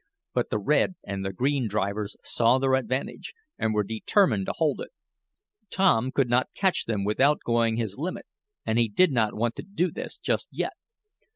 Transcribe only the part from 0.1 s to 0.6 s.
But the